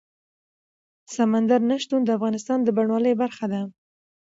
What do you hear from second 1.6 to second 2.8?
نه شتون د افغانستان د